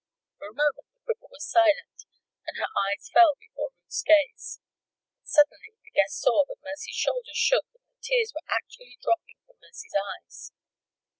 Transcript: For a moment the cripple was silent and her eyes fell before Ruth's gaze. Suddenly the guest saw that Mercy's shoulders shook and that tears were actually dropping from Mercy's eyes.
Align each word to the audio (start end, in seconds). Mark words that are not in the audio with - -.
For 0.39 0.47
a 0.47 0.53
moment 0.53 0.87
the 1.05 1.13
cripple 1.13 1.29
was 1.29 1.45
silent 1.47 2.05
and 2.47 2.57
her 2.57 2.65
eyes 2.73 3.07
fell 3.13 3.35
before 3.39 3.69
Ruth's 3.77 4.01
gaze. 4.01 4.59
Suddenly 5.23 5.77
the 5.83 5.91
guest 5.91 6.17
saw 6.19 6.43
that 6.47 6.57
Mercy's 6.65 6.95
shoulders 6.95 7.37
shook 7.37 7.65
and 7.75 7.83
that 7.85 8.01
tears 8.01 8.33
were 8.33 8.49
actually 8.49 8.97
dropping 9.03 9.37
from 9.45 9.57
Mercy's 9.61 9.93
eyes. 9.93 10.53